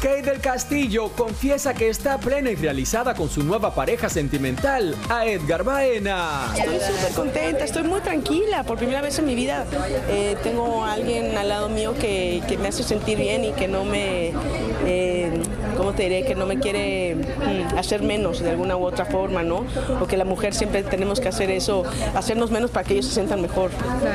Kate 0.00 0.22
del 0.22 0.40
Castillo 0.40 1.08
confiesa 1.08 1.74
que 1.74 1.88
está 1.88 2.18
plena 2.18 2.50
y 2.50 2.54
realizada 2.54 3.14
con 3.14 3.28
su 3.28 3.42
nueva 3.42 3.74
pareja 3.74 4.08
sentimental, 4.08 4.94
a 5.08 5.26
Edgar 5.26 5.64
Baena. 5.64 6.52
Estoy 6.56 6.78
súper 6.78 7.12
contenta, 7.14 7.64
estoy 7.64 7.82
muy 7.82 8.00
tranquila. 8.00 8.62
Por 8.62 8.78
primera 8.78 9.00
vez 9.00 9.18
en 9.18 9.26
mi 9.26 9.34
vida 9.34 9.66
eh, 10.08 10.36
tengo 10.44 10.84
a 10.84 10.92
alguien 10.92 11.36
al 11.36 11.48
lado 11.48 11.68
mío 11.68 11.94
que, 11.98 12.40
que 12.46 12.56
me 12.58 12.68
hace 12.68 12.84
sentir 12.84 13.18
bien 13.18 13.44
y 13.44 13.52
que 13.52 13.66
no 13.66 13.84
me, 13.84 14.32
eh, 14.86 15.37
¿cómo 15.78 15.92
te 15.94 16.02
diré? 16.02 16.24
Que 16.24 16.34
no 16.34 16.44
me 16.44 16.58
quiere 16.58 17.14
mm, 17.14 17.78
hacer 17.78 18.02
menos 18.02 18.40
de 18.40 18.50
alguna 18.50 18.76
u 18.76 18.84
otra 18.84 19.06
forma, 19.06 19.42
¿no? 19.42 19.64
O 20.02 20.06
que 20.06 20.16
la 20.18 20.24
mujer 20.24 20.52
siempre 20.52 20.82
tenemos 20.82 21.20
que 21.20 21.28
hacer 21.28 21.50
eso, 21.50 21.84
hacernos 22.14 22.50
menos 22.50 22.70
para 22.70 22.84
que 22.84 22.94
ellos 22.94 23.06
se 23.06 23.14
sientan 23.14 23.40
mejor. 23.40 23.70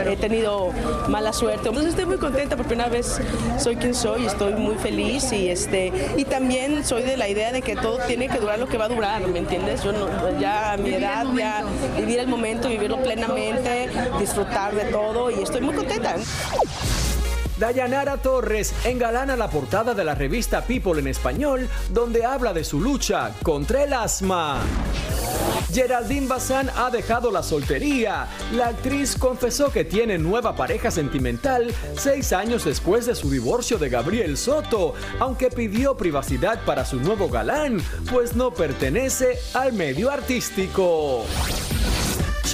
He 0.07 0.15
tenido 0.17 0.69
mala 1.07 1.33
suerte. 1.33 1.69
Entonces 1.69 1.91
estoy 1.91 2.05
muy 2.05 2.17
contenta, 2.17 2.55
por 2.57 2.67
primera 2.67 2.89
vez 2.89 3.19
soy 3.57 3.77
quien 3.77 3.95
soy, 3.95 4.25
estoy 4.25 4.53
muy 4.53 4.75
feliz 4.75 5.31
y 5.31 5.49
este 5.49 5.91
y 6.17 6.25
también 6.25 6.83
soy 6.85 7.03
de 7.03 7.17
la 7.17 7.27
idea 7.29 7.51
de 7.51 7.61
que 7.61 7.75
todo 7.75 7.97
tiene 8.07 8.27
que 8.27 8.39
durar 8.39 8.59
lo 8.59 8.67
que 8.67 8.77
va 8.77 8.85
a 8.85 8.89
durar, 8.89 9.25
¿me 9.27 9.39
entiendes? 9.39 9.83
Yo 9.83 9.91
no- 9.93 10.39
ya 10.39 10.73
a 10.73 10.77
mi 10.77 10.93
edad, 10.93 11.25
ya 11.37 11.63
vivir 11.97 12.19
el 12.19 12.27
momento, 12.27 12.67
vivirlo 12.67 12.97
plenamente, 13.01 13.89
disfrutar 14.19 14.75
de 14.75 14.85
todo 14.85 15.31
y 15.31 15.41
estoy 15.41 15.61
muy 15.61 15.73
contenta. 15.73 16.15
Dayanara 17.63 18.17
Torres 18.17 18.73
engalana 18.83 19.37
la 19.37 19.49
portada 19.49 19.93
de 19.93 20.03
la 20.03 20.15
revista 20.15 20.65
People 20.65 20.99
en 20.99 21.07
español, 21.07 21.69
donde 21.91 22.25
habla 22.25 22.51
de 22.51 22.65
su 22.65 22.81
lucha 22.81 23.31
contra 23.41 23.85
el 23.85 23.93
asma. 23.93 24.59
Geraldine 25.71 26.27
Bazán 26.27 26.69
ha 26.75 26.89
dejado 26.89 27.31
la 27.31 27.41
soltería. 27.41 28.27
La 28.51 28.67
actriz 28.67 29.15
confesó 29.17 29.71
que 29.71 29.85
tiene 29.85 30.17
nueva 30.17 30.57
pareja 30.57 30.91
sentimental 30.91 31.73
seis 31.97 32.33
años 32.33 32.65
después 32.65 33.05
de 33.05 33.15
su 33.15 33.31
divorcio 33.31 33.77
de 33.77 33.87
Gabriel 33.87 34.35
Soto, 34.35 34.93
aunque 35.21 35.49
pidió 35.49 35.95
privacidad 35.95 36.65
para 36.65 36.83
su 36.83 36.99
nuevo 36.99 37.29
galán, 37.29 37.81
pues 38.11 38.35
no 38.35 38.51
pertenece 38.51 39.39
al 39.53 39.71
medio 39.71 40.11
artístico. 40.11 41.23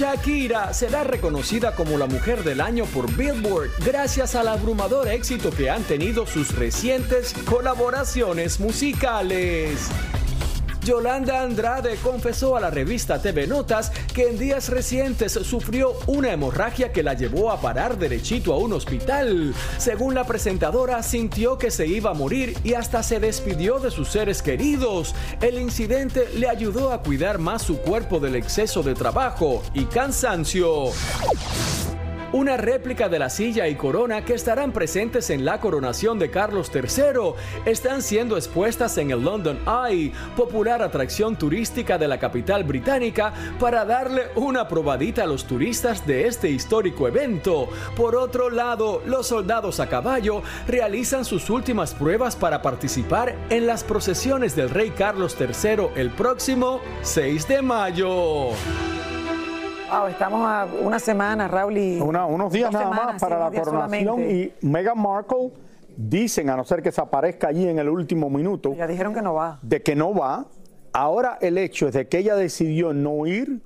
Shakira 0.00 0.72
será 0.72 1.04
reconocida 1.04 1.74
como 1.74 1.98
la 1.98 2.06
mujer 2.06 2.42
del 2.42 2.62
año 2.62 2.86
por 2.86 3.14
Billboard 3.14 3.68
gracias 3.84 4.34
al 4.34 4.48
abrumador 4.48 5.08
éxito 5.08 5.50
que 5.50 5.68
han 5.68 5.82
tenido 5.82 6.24
sus 6.24 6.54
recientes 6.56 7.34
colaboraciones 7.44 8.60
musicales. 8.60 9.90
Yolanda 10.84 11.42
Andrade 11.42 11.96
confesó 11.96 12.56
a 12.56 12.60
la 12.60 12.70
revista 12.70 13.20
TV 13.20 13.46
Notas 13.46 13.90
que 14.14 14.28
en 14.28 14.38
días 14.38 14.68
recientes 14.68 15.32
sufrió 15.32 15.92
una 16.06 16.32
hemorragia 16.32 16.92
que 16.92 17.02
la 17.02 17.14
llevó 17.14 17.50
a 17.50 17.60
parar 17.60 17.98
derechito 17.98 18.54
a 18.54 18.58
un 18.58 18.72
hospital. 18.72 19.54
Según 19.78 20.14
la 20.14 20.24
presentadora, 20.24 21.02
sintió 21.02 21.58
que 21.58 21.70
se 21.70 21.86
iba 21.86 22.10
a 22.10 22.14
morir 22.14 22.56
y 22.64 22.74
hasta 22.74 23.02
se 23.02 23.20
despidió 23.20 23.78
de 23.78 23.90
sus 23.90 24.08
seres 24.08 24.42
queridos. 24.42 25.14
El 25.40 25.58
incidente 25.58 26.28
le 26.36 26.48
ayudó 26.48 26.92
a 26.92 27.02
cuidar 27.02 27.38
más 27.38 27.62
su 27.62 27.78
cuerpo 27.78 28.18
del 28.20 28.36
exceso 28.36 28.82
de 28.82 28.94
trabajo 28.94 29.62
y 29.74 29.84
cansancio. 29.84 30.92
Una 32.32 32.56
réplica 32.56 33.08
de 33.08 33.18
la 33.18 33.28
silla 33.28 33.66
y 33.66 33.74
corona 33.74 34.24
que 34.24 34.34
estarán 34.34 34.70
presentes 34.70 35.30
en 35.30 35.44
la 35.44 35.58
coronación 35.58 36.16
de 36.20 36.30
Carlos 36.30 36.70
III 36.72 37.32
están 37.64 38.02
siendo 38.02 38.36
expuestas 38.36 38.98
en 38.98 39.10
el 39.10 39.24
London 39.24 39.58
Eye, 39.66 40.12
popular 40.36 40.80
atracción 40.80 41.34
turística 41.34 41.98
de 41.98 42.06
la 42.06 42.20
capital 42.20 42.62
británica, 42.62 43.32
para 43.58 43.84
darle 43.84 44.28
una 44.36 44.68
probadita 44.68 45.24
a 45.24 45.26
los 45.26 45.44
turistas 45.44 46.06
de 46.06 46.28
este 46.28 46.48
histórico 46.48 47.08
evento. 47.08 47.68
Por 47.96 48.14
otro 48.14 48.48
lado, 48.48 49.02
los 49.06 49.26
soldados 49.26 49.80
a 49.80 49.88
caballo 49.88 50.44
realizan 50.68 51.24
sus 51.24 51.50
últimas 51.50 51.94
pruebas 51.94 52.36
para 52.36 52.62
participar 52.62 53.34
en 53.50 53.66
las 53.66 53.82
procesiones 53.82 54.54
del 54.54 54.70
rey 54.70 54.90
Carlos 54.90 55.36
III 55.36 55.88
el 55.96 56.10
próximo 56.10 56.80
6 57.02 57.48
de 57.48 57.62
mayo. 57.62 58.50
Wow, 59.90 60.06
estamos 60.06 60.46
a 60.46 60.66
una 60.82 60.98
semana, 60.98 61.48
Raúl, 61.48 61.76
y 61.78 62.00
Una- 62.00 62.26
unos 62.26 62.52
días 62.52 62.70
nada 62.72 62.84
semanas, 62.84 63.06
más 63.14 63.20
para 63.20 63.38
la 63.38 63.50
coronación 63.50 64.04
solamente. 64.04 64.32
y 64.62 64.66
Meghan 64.66 65.00
Markle 65.00 65.50
dicen, 65.96 66.48
a 66.50 66.56
no 66.56 66.64
ser 66.64 66.82
que 66.82 66.92
se 66.92 67.00
aparezca 67.00 67.48
allí 67.48 67.66
en 67.68 67.78
el 67.78 67.88
último 67.88 68.30
minuto, 68.30 68.74
Ya 68.74 68.86
dijeron 68.86 69.12
que 69.14 69.22
no 69.22 69.34
va. 69.34 69.58
de 69.62 69.82
que 69.82 69.96
no 69.96 70.14
va. 70.14 70.46
Ahora 70.92 71.38
el 71.40 71.58
hecho 71.58 71.88
es 71.88 71.94
de 71.94 72.08
que 72.08 72.18
ella 72.18 72.36
decidió 72.36 72.92
no 72.92 73.26
ir 73.26 73.62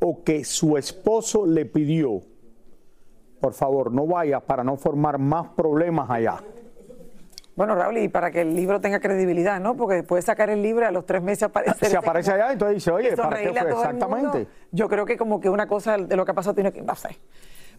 o 0.00 0.22
que 0.22 0.44
su 0.44 0.76
esposo 0.78 1.44
le 1.46 1.66
pidió, 1.66 2.20
por 3.40 3.52
favor, 3.52 3.92
no 3.92 4.06
vaya 4.06 4.40
para 4.40 4.64
no 4.64 4.76
formar 4.76 5.18
más 5.18 5.48
problemas 5.56 6.08
allá. 6.10 6.42
Bueno, 7.58 7.74
Raúl, 7.74 7.98
y 7.98 8.06
para 8.06 8.30
que 8.30 8.42
el 8.42 8.54
libro 8.54 8.80
tenga 8.80 9.00
credibilidad, 9.00 9.58
¿no? 9.58 9.76
Porque 9.76 9.96
después 9.96 10.24
de 10.24 10.26
sacar 10.26 10.48
el 10.48 10.62
libro, 10.62 10.86
a 10.86 10.92
los 10.92 11.04
tres 11.04 11.20
meses 11.20 11.42
aparece. 11.42 11.86
Se 11.90 11.96
aparece 11.96 12.30
allá, 12.30 12.52
entonces 12.52 12.76
dice, 12.76 12.92
oye, 12.92 13.16
¿para 13.16 13.36
qué 13.36 13.52
fue? 13.52 13.70
Exactamente. 13.70 14.46
Yo 14.70 14.88
creo 14.88 15.04
que 15.04 15.16
como 15.16 15.40
que 15.40 15.50
una 15.50 15.66
cosa 15.66 15.98
de 15.98 16.14
lo 16.14 16.24
que 16.24 16.30
ha 16.30 16.34
pasado 16.34 16.54
tiene 16.54 16.72
que. 16.72 16.84
Sé. 16.94 17.18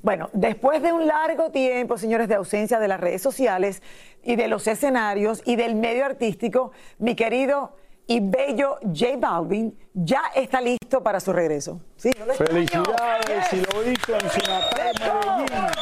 Bueno, 0.02 0.30
después 0.34 0.82
de 0.82 0.92
un 0.92 1.08
largo 1.08 1.52
tiempo, 1.52 1.98
señores, 1.98 2.28
de 2.28 2.36
ausencia 2.36 2.78
de 2.78 2.90
las 2.90 3.00
redes 3.00 3.22
sociales 3.22 3.82
y 4.22 4.36
de 4.36 4.50
los 4.50 4.68
escenarios 4.68 5.42
y 5.46 5.56
del 5.56 5.76
medio 5.76 6.04
artístico, 6.04 6.74
mi 6.98 7.16
querido 7.16 7.72
y 8.06 8.20
bello 8.20 8.80
J 8.82 9.16
Balvin 9.18 9.78
ya 9.94 10.24
está 10.36 10.60
listo 10.60 11.02
para 11.02 11.22
su 11.22 11.32
regreso. 11.32 11.80
¿Sí? 11.96 12.12
Felicidades, 12.36 13.54
y 13.54 13.58
lo 13.58 13.90
hizo 13.90 14.14
en 14.16 14.30
Sinatrán, 14.30 14.94
Medellín, 15.38 15.79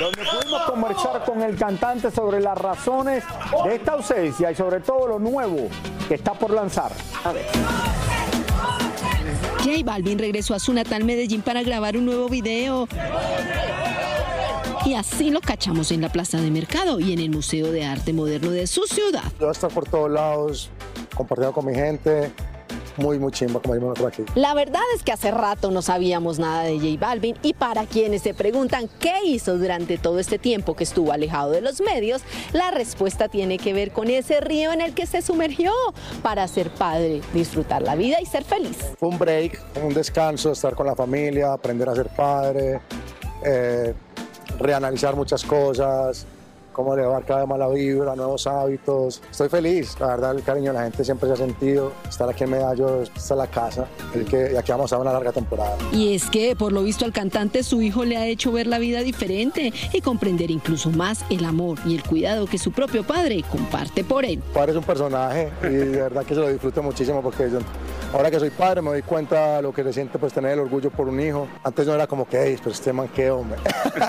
donde 0.00 0.22
pudimos 0.24 0.62
conversar 0.62 1.24
con 1.24 1.42
el 1.42 1.56
cantante 1.56 2.10
sobre 2.10 2.40
las 2.40 2.58
razones 2.58 3.24
de 3.64 3.74
esta 3.74 3.92
ausencia 3.92 4.50
y 4.50 4.54
sobre 4.54 4.80
todo 4.80 5.06
lo 5.06 5.18
nuevo 5.18 5.68
que 6.08 6.14
está 6.14 6.32
por 6.32 6.50
lanzar. 6.50 6.92
A 7.24 7.32
ver. 7.32 7.46
J 9.58 9.70
Balvin 9.84 10.18
regresó 10.18 10.54
a 10.54 10.58
su 10.58 10.72
natal 10.72 11.04
Medellín 11.04 11.40
para 11.40 11.62
grabar 11.62 11.96
un 11.96 12.04
nuevo 12.04 12.28
video. 12.28 12.86
Y 14.84 14.94
así 14.94 15.30
lo 15.30 15.40
cachamos 15.40 15.90
en 15.92 16.02
la 16.02 16.10
Plaza 16.10 16.38
de 16.38 16.50
Mercado 16.50 17.00
y 17.00 17.14
en 17.14 17.18
el 17.18 17.30
Museo 17.30 17.72
de 17.72 17.86
Arte 17.86 18.12
Moderno 18.12 18.50
de 18.50 18.66
su 18.66 18.82
ciudad. 18.82 19.24
Yo 19.40 19.50
estoy 19.50 19.70
por 19.70 19.88
todos 19.88 20.10
lados, 20.10 20.70
compartiendo 21.14 21.54
con 21.54 21.64
mi 21.64 21.74
gente. 21.74 22.30
Muy, 22.96 23.18
muy 23.18 23.32
chimba, 23.32 23.60
como 23.60 23.74
decimos 23.74 23.98
nosotros 23.98 24.26
aquí. 24.26 24.40
La 24.40 24.54
verdad 24.54 24.82
es 24.94 25.02
que 25.02 25.12
hace 25.12 25.30
rato 25.30 25.70
no 25.70 25.82
sabíamos 25.82 26.38
nada 26.38 26.62
de 26.62 26.78
J 26.78 26.98
Balvin 26.98 27.36
y 27.42 27.54
para 27.54 27.86
quienes 27.86 28.22
se 28.22 28.34
preguntan 28.34 28.88
qué 29.00 29.12
hizo 29.24 29.58
durante 29.58 29.98
todo 29.98 30.18
este 30.18 30.38
tiempo 30.38 30.74
que 30.74 30.84
estuvo 30.84 31.12
alejado 31.12 31.50
de 31.50 31.60
los 31.60 31.80
medios, 31.80 32.22
la 32.52 32.70
respuesta 32.70 33.28
tiene 33.28 33.58
que 33.58 33.72
ver 33.72 33.90
con 33.92 34.08
ese 34.08 34.40
río 34.40 34.72
en 34.72 34.80
el 34.80 34.94
que 34.94 35.06
se 35.06 35.22
sumergió 35.22 35.72
para 36.22 36.46
ser 36.48 36.70
padre, 36.70 37.20
disfrutar 37.32 37.82
la 37.82 37.96
vida 37.96 38.18
y 38.20 38.26
ser 38.26 38.44
feliz. 38.44 38.76
Fue 38.98 39.08
un 39.08 39.18
break, 39.18 39.60
un 39.82 39.94
descanso, 39.94 40.52
estar 40.52 40.74
con 40.74 40.86
la 40.86 40.94
familia, 40.94 41.52
aprender 41.52 41.88
a 41.88 41.94
ser 41.94 42.08
padre, 42.08 42.80
eh, 43.44 43.94
reanalizar 44.58 45.16
muchas 45.16 45.44
cosas, 45.44 46.26
cómo 46.74 46.92
elevar 46.92 47.24
cada 47.24 47.40
vez 47.40 47.48
más 47.48 47.58
la 47.58 47.68
vibra, 47.68 48.14
nuevos 48.14 48.46
hábitos. 48.46 49.22
Estoy 49.30 49.48
feliz, 49.48 49.96
la 49.98 50.08
verdad 50.08 50.36
el 50.36 50.42
cariño 50.42 50.72
de 50.72 50.78
la 50.78 50.84
gente 50.84 51.02
siempre 51.04 51.28
se 51.28 51.32
ha 51.32 51.36
sentido. 51.36 51.92
Estar 52.06 52.28
aquí 52.28 52.44
en 52.44 52.50
Medallo, 52.50 53.02
esta 53.02 53.18
es 53.18 53.30
la 53.30 53.46
casa, 53.46 53.86
el 54.14 54.26
que, 54.26 54.50
y 54.52 54.56
aquí 54.56 54.72
vamos 54.72 54.92
a 54.92 54.98
una 54.98 55.12
larga 55.12 55.32
temporada. 55.32 55.76
Y 55.92 56.14
es 56.14 56.28
que 56.28 56.54
por 56.54 56.72
lo 56.72 56.82
visto 56.82 57.06
al 57.06 57.12
cantante 57.12 57.62
su 57.62 57.80
hijo 57.80 58.04
le 58.04 58.18
ha 58.18 58.26
hecho 58.26 58.52
ver 58.52 58.66
la 58.66 58.78
vida 58.78 59.00
diferente 59.00 59.72
y 59.92 60.00
comprender 60.02 60.50
incluso 60.50 60.90
más 60.90 61.24
el 61.30 61.44
amor 61.44 61.78
y 61.86 61.94
el 61.94 62.02
cuidado 62.02 62.46
que 62.46 62.58
su 62.58 62.72
propio 62.72 63.04
padre 63.04 63.42
comparte 63.50 64.04
por 64.04 64.24
él. 64.24 64.42
padre 64.52 64.72
es 64.72 64.78
un 64.78 64.84
personaje 64.84 65.50
y 65.62 65.66
de 65.66 66.02
verdad 66.02 66.24
que 66.24 66.34
se 66.34 66.40
lo 66.40 66.48
disfruto 66.48 66.82
muchísimo 66.82 67.22
porque 67.22 67.50
yo, 67.50 67.60
ahora 68.14 68.30
que 68.30 68.38
soy 68.38 68.50
padre 68.50 68.80
me 68.80 68.90
doy 68.90 69.02
cuenta 69.02 69.56
de 69.56 69.62
lo 69.62 69.72
que 69.72 69.82
se 69.82 69.92
siente 69.92 70.18
pues 70.18 70.32
tener 70.32 70.52
el 70.52 70.60
orgullo 70.60 70.90
por 70.90 71.08
un 71.08 71.20
hijo. 71.20 71.48
Antes 71.62 71.86
no 71.86 71.94
era 71.94 72.06
como 72.06 72.26
que, 72.26 72.40
hey, 72.42 72.56
pero 72.58 72.70
este 72.70 72.92
man 72.92 73.08
qué 73.14 73.30
hombre. 73.30 73.58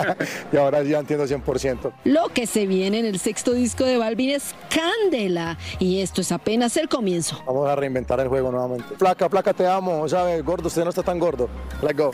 y 0.54 0.58
ahora 0.58 0.84
ya 0.84 1.00
entiendo 1.00 1.26
100%. 1.26 1.92
Lo 2.04 2.30
que 2.30 2.48
se 2.48 2.68
viene 2.68 3.00
en 3.00 3.06
el 3.06 3.20
sexto 3.20 3.54
disco 3.54 3.84
de 3.84 3.98
Balvin 3.98 4.30
es 4.30 4.56
Candela. 4.70 5.58
Y 5.80 6.02
esto 6.02 6.22
es 6.22 6.32
apenas 6.32 6.78
el 6.78 6.88
comienzo. 6.88 7.42
Vamos 7.46 7.68
a 7.68 7.76
reinventar 7.76 8.20
el 8.20 8.28
juego 8.28 8.52
nuevamente. 8.52 8.96
Placa, 8.96 9.28
placa, 9.28 9.54
te 9.54 9.68
amo. 9.68 10.08
¿Sabes? 10.08 10.44
Gordo, 10.44 10.68
usted 10.68 10.84
no 10.84 10.90
está 10.90 11.04
tan 11.04 11.20
gordo. 11.20 11.50
Let's 11.82 11.98
go. 11.98 12.12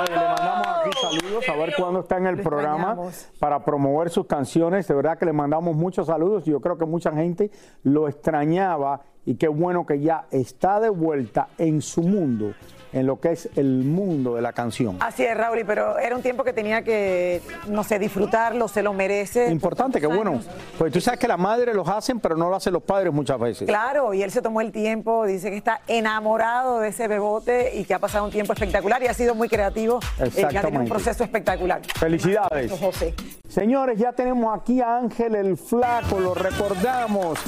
Le 0.00 0.16
mandamos 0.16 0.66
aquí 0.66 0.90
saludos, 1.00 1.48
a 1.48 1.56
ver 1.56 1.74
cuándo 1.76 2.00
está 2.00 2.16
en 2.16 2.26
el 2.26 2.40
programa 2.40 2.96
para 3.38 3.64
promover 3.64 4.10
sus 4.10 4.26
canciones. 4.26 4.88
De 4.88 4.94
verdad 4.94 5.18
que 5.18 5.26
le 5.26 5.32
mandamos 5.32 5.76
muchos 5.76 6.06
saludos. 6.06 6.44
Yo 6.44 6.60
creo 6.60 6.78
que 6.78 6.86
mucha 6.86 7.12
gente 7.12 7.50
lo 7.82 8.08
extrañaba 8.08 9.00
y 9.24 9.34
qué 9.34 9.48
bueno 9.48 9.86
que 9.86 10.00
ya 10.00 10.26
está 10.30 10.80
de 10.80 10.88
vuelta 10.88 11.48
en 11.58 11.80
su 11.82 12.02
mundo 12.02 12.54
en 12.92 13.06
lo 13.06 13.20
que 13.20 13.32
es 13.32 13.48
el 13.56 13.84
mundo 13.84 14.34
de 14.34 14.42
la 14.42 14.52
canción. 14.52 14.96
Así 15.00 15.24
es, 15.24 15.36
Raúl, 15.36 15.62
pero 15.66 15.98
era 15.98 16.14
un 16.14 16.22
tiempo 16.22 16.44
que 16.44 16.52
tenía 16.52 16.82
que, 16.82 17.40
no 17.68 17.84
sé, 17.84 17.98
disfrutarlo, 17.98 18.68
se 18.68 18.82
lo 18.82 18.92
merece. 18.92 19.50
Importante, 19.50 20.00
que 20.00 20.06
bueno, 20.06 20.40
pues 20.78 20.92
tú 20.92 21.00
sabes 21.00 21.18
que 21.18 21.28
las 21.28 21.38
madres 21.38 21.74
los 21.74 21.88
hacen, 21.88 22.20
pero 22.20 22.36
no 22.36 22.48
lo 22.48 22.56
hacen 22.56 22.72
los 22.72 22.82
padres 22.82 23.12
muchas 23.12 23.38
veces. 23.38 23.66
Claro, 23.66 24.12
y 24.14 24.22
él 24.22 24.30
se 24.30 24.42
tomó 24.42 24.60
el 24.60 24.72
tiempo, 24.72 25.26
dice 25.26 25.50
que 25.50 25.56
está 25.56 25.80
enamorado 25.86 26.80
de 26.80 26.88
ese 26.88 27.08
bebote 27.08 27.76
y 27.76 27.84
que 27.84 27.94
ha 27.94 27.98
pasado 27.98 28.24
un 28.24 28.30
tiempo 28.30 28.52
espectacular 28.52 29.02
y 29.02 29.06
ha 29.06 29.14
sido 29.14 29.34
muy 29.34 29.48
creativo. 29.48 30.00
Exactamente. 30.18 30.40
Eh, 30.40 30.58
ha 30.58 30.62
tenido 30.62 30.82
un 30.82 30.88
proceso 30.88 31.24
espectacular. 31.24 31.80
Felicidades. 31.98 32.72
José. 32.72 33.14
Señores, 33.48 33.98
ya 33.98 34.12
tenemos 34.12 34.58
aquí 34.58 34.80
a 34.80 34.96
Ángel 34.96 35.34
el 35.34 35.56
Flaco, 35.56 36.18
lo 36.18 36.34
recordamos 36.34 37.38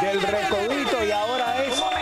del 0.00 0.20
recodito 0.20 1.04
y 1.04 1.10
ahora 1.10 1.64
es... 1.64 2.01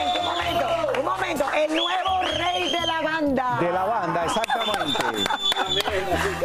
banda. 3.35 3.59
De 3.61 3.73
la 3.73 3.85
banda, 3.85 4.25
exactamente. 4.25 5.03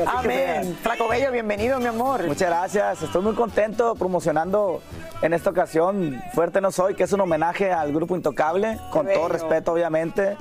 Amén. 0.05 0.77
Flaco 0.81 1.07
Bello, 1.07 1.31
bienvenido, 1.31 1.79
mi 1.79 1.87
amor. 1.87 2.25
Muchas 2.27 2.49
gracias. 2.49 3.01
Estoy 3.03 3.21
muy 3.21 3.33
contento 3.33 3.95
promocionando 3.95 4.81
en 5.21 5.33
esta 5.33 5.49
ocasión 5.49 6.21
Fuerte 6.33 6.61
No 6.61 6.71
Soy, 6.71 6.95
que 6.95 7.03
es 7.03 7.13
un 7.13 7.21
homenaje 7.21 7.71
al 7.71 7.93
grupo 7.93 8.15
Intocable, 8.15 8.79
con 8.91 9.07
todo 9.07 9.27
respeto, 9.27 9.73
obviamente. 9.73 10.37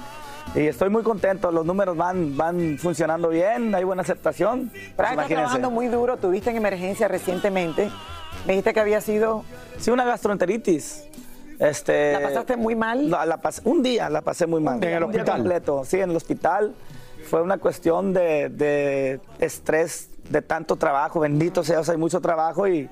Y 0.54 0.66
estoy 0.66 0.90
muy 0.90 1.02
contento, 1.02 1.50
los 1.50 1.64
números 1.64 1.96
van, 1.96 2.36
van 2.36 2.76
funcionando 2.78 3.28
bien, 3.30 3.74
hay 3.74 3.84
buena 3.84 4.02
aceptación. 4.02 4.70
Estás 4.74 5.26
trabajando 5.26 5.70
muy 5.70 5.88
duro, 5.88 6.18
tuviste 6.18 6.50
en 6.50 6.56
emergencia 6.56 7.08
recientemente. 7.08 7.90
Me 8.46 8.52
dijiste 8.52 8.74
que 8.74 8.80
había 8.80 9.00
sido... 9.00 9.44
Sí, 9.78 9.90
una 9.90 10.04
gastroenteritis. 10.04 11.06
Este, 11.64 12.12
¿La 12.12 12.20
pasaste 12.20 12.56
muy 12.56 12.74
mal? 12.76 13.10
La, 13.10 13.24
la 13.26 13.38
pasé, 13.38 13.62
un 13.64 13.82
día 13.82 14.08
la 14.10 14.20
pasé 14.20 14.46
muy 14.46 14.60
mal. 14.60 14.82
¿En 14.82 14.90
el 14.94 15.04
un 15.04 15.10
día 15.12 15.20
hospital? 15.22 15.40
completo, 15.40 15.84
sí, 15.84 15.98
en 16.00 16.10
el 16.10 16.16
hospital. 16.16 16.74
Fue 17.28 17.40
una 17.42 17.56
cuestión 17.58 18.12
de, 18.12 18.50
de 18.50 19.20
estrés, 19.38 20.10
de 20.28 20.42
tanto 20.42 20.76
trabajo, 20.76 21.20
bendito 21.20 21.64
sea, 21.64 21.80
o 21.80 21.84
sea, 21.84 21.92
hay 21.92 21.98
mucho 21.98 22.20
trabajo 22.20 22.68
y, 22.68 22.90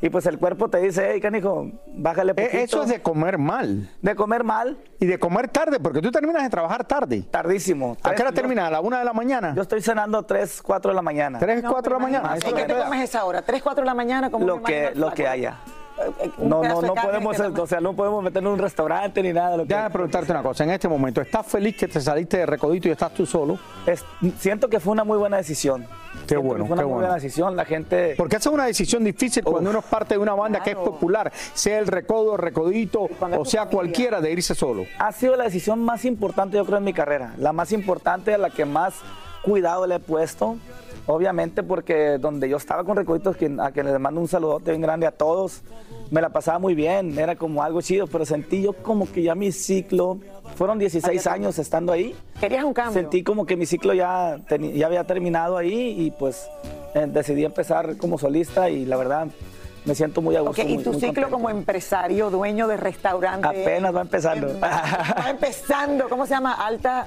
y 0.00 0.08
pues 0.08 0.24
el 0.26 0.38
cuerpo 0.38 0.68
te 0.68 0.78
dice, 0.78 1.10
hey, 1.12 1.20
canijo, 1.20 1.68
bájale 1.88 2.32
poquito. 2.34 2.56
Eh, 2.56 2.62
Eso 2.62 2.82
es 2.84 2.90
de 2.90 3.02
comer 3.02 3.38
mal. 3.38 3.90
De 4.00 4.14
comer 4.14 4.44
mal. 4.44 4.78
Y 5.00 5.06
de 5.06 5.18
comer 5.18 5.48
tarde, 5.48 5.80
porque 5.80 6.00
tú 6.00 6.12
terminas 6.12 6.44
de 6.44 6.48
trabajar 6.50 6.84
tarde. 6.84 7.22
Tardísimo. 7.28 7.96
¿A 8.04 8.14
qué 8.14 8.22
hora 8.22 8.30
Tres- 8.30 8.34
termina? 8.42 8.68
¿A 8.68 8.70
la 8.70 8.80
una 8.80 9.00
de 9.00 9.04
la 9.04 9.12
mañana? 9.12 9.52
Yo 9.56 9.62
estoy 9.62 9.82
cenando 9.82 10.22
3, 10.22 10.62
4 10.62 10.92
de 10.92 10.94
la 10.94 11.02
mañana. 11.02 11.38
¿Tres, 11.40 11.64
cuatro 11.68 11.94
de 11.96 12.00
la 12.00 12.06
mañana? 12.06 12.34
¿En 12.36 12.54
qué 12.54 12.64
te 12.64 12.74
comes 12.76 13.02
esa 13.02 13.24
hora? 13.24 13.42
¿Tres, 13.42 13.60
cuatro 13.64 13.82
de 13.82 13.86
la 13.86 13.94
mañana? 13.94 14.30
Como 14.30 14.46
Lo 14.46 14.62
que, 14.62 14.92
lo 14.94 15.10
que 15.12 15.26
haya. 15.26 15.56
Un 16.38 16.48
No, 16.48 16.62
no, 16.62 16.82
no 16.82 16.94
podemos, 16.94 17.38
o 17.40 17.66
sea, 17.66 17.80
no 17.80 17.92
podemos 17.94 18.22
meternos 18.22 18.50
en 18.50 18.54
un 18.54 18.58
restaurante 18.60 19.22
ni 19.22 19.32
nada 19.32 19.50
de 19.52 19.56
lo 19.58 19.62
que. 19.64 19.68
Déjame 19.68 19.90
preguntarte 19.90 20.32
una 20.32 20.42
cosa. 20.42 20.64
En 20.64 20.70
este 20.70 20.88
momento, 20.88 21.20
¿estás 21.20 21.46
feliz 21.46 21.76
que 21.76 21.88
te 21.88 22.00
saliste 22.00 22.38
de 22.38 22.46
Recodito 22.46 22.88
y 22.88 22.92
estás 22.92 23.12
tú 23.14 23.26
solo? 23.26 23.58
Es- 23.86 24.04
siento 24.38 24.68
que 24.68 24.80
fue 24.80 24.92
una 24.92 25.04
muy 25.04 25.18
buena 25.18 25.36
decisión. 25.38 25.82
Qué 25.82 26.34
Siento 26.34 26.42
bueno, 26.46 26.64
que 26.64 26.68
Fue 26.68 26.74
una 26.74 26.82
qué 26.82 26.86
muy 26.86 26.92
bueno. 26.92 27.06
buena 27.08 27.14
decisión. 27.14 27.56
La 27.56 27.64
gente. 27.64 28.14
Porque 28.16 28.36
esa 28.36 28.48
es 28.50 28.54
una 28.54 28.66
decisión 28.66 29.04
difícil 29.04 29.42
cuando 29.44 29.70
uno 29.70 29.78
es 29.80 29.84
parte 29.86 30.14
de 30.14 30.18
una 30.18 30.34
banda 30.34 30.62
que 30.62 30.70
es 30.70 30.76
popular, 30.76 31.32
sea 31.54 31.78
el 31.78 31.86
Recodo, 31.86 32.36
Recodito 32.36 33.08
o 33.20 33.44
sea 33.44 33.66
cualquiera, 33.66 34.20
de 34.20 34.32
irse 34.32 34.54
solo. 34.54 34.84
Ha 34.98 35.12
sido 35.12 35.36
la 35.36 35.44
decisión 35.44 35.82
más 35.82 36.04
importante, 36.04 36.56
yo 36.56 36.64
creo, 36.64 36.78
en 36.78 36.84
mi 36.84 36.92
carrera. 36.92 37.34
La 37.38 37.52
más 37.52 37.72
importante, 37.72 38.34
a 38.34 38.38
la 38.38 38.50
que 38.50 38.64
más 38.64 38.94
cuidado 39.42 39.86
le 39.86 39.96
he 39.96 40.00
puesto. 40.00 40.56
Obviamente, 41.06 41.62
porque 41.64 42.18
donde 42.18 42.48
yo 42.48 42.56
estaba 42.56 42.84
con 42.84 42.96
Recoditos, 42.96 43.34
a 43.34 43.70
quien 43.72 43.86
les 43.86 43.98
mando 43.98 44.20
un 44.20 44.28
saludote 44.28 44.70
bien 44.70 44.82
grande 44.82 45.06
a 45.06 45.10
todos, 45.10 45.62
me 46.10 46.20
la 46.20 46.28
pasaba 46.28 46.58
muy 46.60 46.74
bien, 46.76 47.18
era 47.18 47.34
como 47.34 47.62
algo 47.62 47.80
chido, 47.82 48.06
pero 48.06 48.24
sentí 48.24 48.62
yo 48.62 48.72
como 48.72 49.10
que 49.10 49.22
ya 49.22 49.34
mi 49.34 49.50
ciclo, 49.50 50.18
fueron 50.54 50.78
16 50.78 51.26
años 51.26 51.58
estando 51.58 51.90
ahí. 51.92 52.14
Querías 52.38 52.64
un 52.64 52.72
cambio. 52.72 52.94
Sentí 53.00 53.24
como 53.24 53.46
que 53.46 53.56
mi 53.56 53.66
ciclo 53.66 53.94
ya, 53.94 54.38
ya 54.74 54.86
había 54.86 55.04
terminado 55.04 55.56
ahí 55.56 55.96
y 55.98 56.10
pues 56.12 56.46
eh, 56.94 57.06
decidí 57.08 57.44
empezar 57.44 57.96
como 57.96 58.16
solista 58.16 58.70
y 58.70 58.84
la 58.84 58.96
verdad 58.96 59.26
me 59.84 59.96
siento 59.96 60.22
muy 60.22 60.36
a 60.36 60.42
gusto. 60.42 60.62
Y 60.62 60.74
muy- 60.74 60.84
tu 60.84 60.90
muy 60.92 61.00
ciclo 61.00 61.14
contento. 61.14 61.30
como 61.30 61.50
empresario, 61.50 62.30
dueño 62.30 62.68
de 62.68 62.76
restaurante. 62.76 63.48
Apenas 63.48 63.92
va 63.96 64.02
empezando. 64.02 64.54
Va 64.62 65.26
empezando. 65.30 66.08
¿Cómo 66.08 66.26
se 66.26 66.34
llama? 66.34 66.52
Alta. 66.64 67.06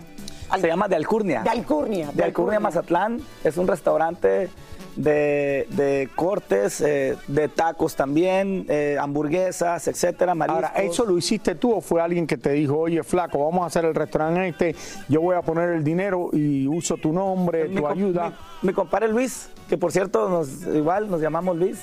Se 0.59 0.67
llama 0.67 0.87
De 0.87 0.95
Alcurnia. 0.95 1.41
De 1.43 1.49
Alcurnia. 1.49 2.09
De 2.13 2.23
Alcurnia, 2.23 2.59
Mazatlán. 2.59 3.19
Es 3.43 3.57
un 3.57 3.67
restaurante 3.67 4.49
de, 4.95 5.67
de 5.71 6.09
cortes, 6.15 6.81
eh, 6.81 7.15
de 7.27 7.47
tacos 7.49 7.95
también, 7.95 8.65
eh, 8.69 8.97
hamburguesas, 8.99 9.87
etcétera, 9.87 10.35
mariscos. 10.35 10.63
Ahora, 10.63 10.81
¿eso 10.81 11.05
lo 11.05 11.17
hiciste 11.17 11.55
tú 11.55 11.73
o 11.73 11.81
fue 11.81 12.01
alguien 12.01 12.27
que 12.27 12.37
te 12.37 12.51
dijo, 12.51 12.77
oye, 12.77 13.03
flaco, 13.03 13.43
vamos 13.43 13.63
a 13.63 13.67
hacer 13.67 13.85
el 13.85 13.93
restaurante 13.95 14.47
este, 14.47 14.75
yo 15.09 15.21
voy 15.21 15.35
a 15.35 15.41
poner 15.41 15.69
el 15.69 15.83
dinero 15.83 16.29
y 16.33 16.67
uso 16.67 16.97
tu 16.97 17.11
nombre, 17.11 17.67
mi, 17.67 17.75
tu 17.75 17.87
ayuda? 17.87 18.29
Mi, 18.61 18.69
mi 18.69 18.73
compadre 18.73 19.07
Luis, 19.09 19.49
que 19.69 19.77
por 19.77 19.91
cierto, 19.91 20.29
nos, 20.29 20.63
igual 20.67 21.09
nos 21.09 21.21
llamamos 21.21 21.55
Luis. 21.57 21.79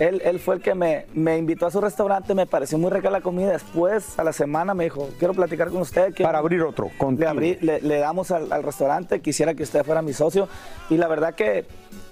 Él, 0.00 0.20
él 0.24 0.40
fue 0.40 0.56
el 0.56 0.60
que 0.60 0.74
me, 0.74 1.06
me 1.14 1.38
invitó 1.38 1.66
a 1.66 1.70
su 1.70 1.80
restaurante, 1.80 2.34
me 2.34 2.46
pareció 2.46 2.76
muy 2.78 2.90
rica 2.90 3.10
la 3.10 3.20
comida. 3.20 3.52
Después, 3.52 4.18
a 4.18 4.24
la 4.24 4.32
semana, 4.32 4.74
me 4.74 4.82
dijo, 4.84 5.08
quiero 5.20 5.34
platicar 5.34 5.68
con 5.70 5.82
usted. 5.82 6.12
quiero- 6.12 6.26
Para 6.28 6.38
abrir 6.38 6.62
otro, 6.62 6.86
le, 6.86 6.98
contigo. 6.98 7.30
abrí- 7.30 7.58
le- 7.60 7.80
le 7.80 7.98
damos 7.98 8.32
al, 8.32 8.52
al 8.52 8.64
restaurante, 8.64 9.20
quisiera 9.20 9.54
que 9.54 9.62
usted 9.62 9.84
fuera 9.84 10.02
mi 10.02 10.12
socio. 10.12 10.48
Y 10.90 10.96
la 10.96 11.06
verdad 11.06 11.34
que 11.36 11.64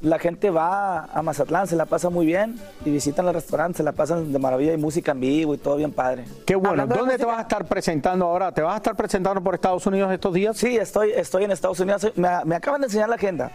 la 0.02 0.18
gente 0.18 0.50
va 0.50 1.04
a 1.04 1.22
Mazatlán, 1.22 1.66
se 1.68 1.76
la 1.76 1.86
pasa 1.86 2.10
muy 2.10 2.26
bien 2.26 2.58
y 2.84 2.90
visitan 2.90 3.26
el 3.28 3.34
restaurante, 3.34 3.78
se 3.78 3.82
la 3.84 3.92
pasan 3.92 4.32
de 4.32 4.38
maravilla 4.38 4.72
y 4.72 4.76
música 4.76 5.12
en 5.12 5.20
vivo 5.20 5.54
y 5.54 5.58
todo 5.58 5.76
bien 5.76 5.92
padre. 5.92 6.24
Qué 6.44 6.56
bueno. 6.56 6.86
¿Dónde 6.86 7.16
te 7.16 7.24
vas 7.24 7.38
a 7.38 7.42
estar 7.42 7.64
presentando 7.66 8.26
ahora? 8.26 8.52
¿Te 8.52 8.62
vas 8.62 8.74
a 8.74 8.76
estar 8.78 8.96
presentando 8.96 9.40
por 9.40 9.54
Estados 9.54 9.86
Unidos 9.86 10.12
estos 10.12 10.34
días? 10.34 10.56
Sí, 10.56 10.76
estoy, 10.76 11.12
estoy 11.12 11.44
en 11.44 11.52
Estados 11.52 11.78
Unidos. 11.78 12.12
Me, 12.16 12.28
me 12.44 12.56
acaban 12.56 12.80
de 12.80 12.88
enseñar 12.88 13.08
la 13.08 13.14
agenda 13.14 13.52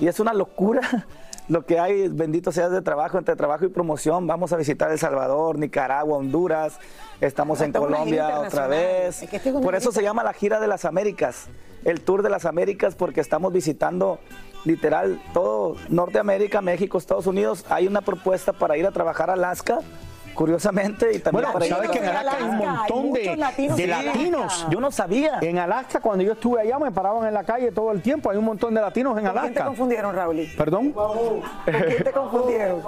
y 0.00 0.08
es 0.08 0.18
una 0.20 0.32
locura 0.32 0.80
lo 1.48 1.66
que 1.66 1.78
hay, 1.78 2.08
bendito 2.08 2.50
sea 2.50 2.70
de 2.70 2.80
trabajo, 2.80 3.18
entre 3.18 3.36
trabajo 3.36 3.66
y 3.66 3.68
promoción. 3.68 4.26
Vamos 4.26 4.52
a 4.54 4.56
visitar 4.56 4.90
El 4.90 4.98
Salvador, 4.98 5.58
Nicaragua, 5.58 6.16
Honduras, 6.16 6.78
estamos 7.20 7.60
en 7.60 7.72
Colombia 7.72 8.40
otra 8.40 8.66
vez. 8.66 9.26
Por 9.62 9.74
eso 9.74 9.92
se 9.92 10.02
llama 10.02 10.24
la 10.24 10.32
gira 10.32 10.60
de 10.60 10.66
las 10.66 10.86
Américas, 10.86 11.48
el 11.84 12.00
Tour 12.00 12.22
de 12.22 12.30
las 12.30 12.46
Américas, 12.46 12.94
porque 12.94 13.20
estamos 13.20 13.52
visitando 13.52 14.18
literal 14.64 15.20
todo 15.32 15.76
Norteamérica, 15.88 16.60
México, 16.62 16.98
Estados 16.98 17.26
Unidos. 17.26 17.64
Hay 17.68 17.86
una 17.86 18.00
propuesta 18.00 18.52
para 18.52 18.76
ir 18.76 18.86
a 18.86 18.90
trabajar 18.90 19.30
a 19.30 19.34
Alaska 19.34 19.80
curiosamente 20.34 21.12
y 21.14 21.18
también 21.20 21.44
bueno, 21.44 21.52
para 21.52 21.66
sabes 21.66 21.90
que 21.90 21.98
en 21.98 22.04
Alaska 22.04 22.36
hay 22.36 22.42
un 22.44 22.56
montón 22.58 23.12
de 23.12 23.36
latinos. 23.36 23.76
de 23.76 23.86
latinos. 23.86 24.66
Yo 24.70 24.80
no 24.80 24.90
sabía. 24.90 25.38
En 25.40 25.58
Alaska, 25.58 26.00
cuando 26.00 26.24
yo 26.24 26.32
estuve 26.32 26.60
allá, 26.60 26.78
me 26.78 26.90
paraban 26.90 27.26
en 27.26 27.34
la 27.34 27.44
calle 27.44 27.70
todo 27.72 27.90
el 27.92 28.02
tiempo. 28.02 28.30
Hay 28.30 28.36
un 28.36 28.44
montón 28.44 28.74
de 28.74 28.80
latinos 28.80 29.16
en 29.16 29.22
¿Por 29.24 29.30
Alaska. 29.30 29.42
quién 29.50 29.54
te 29.54 29.64
confundieron, 29.64 30.14
Raúl? 30.14 30.46
¿Perdón? 30.56 30.92
¿Por 30.92 31.42
quién 31.64 32.04
te 32.04 32.12
confundieron? 32.12 32.82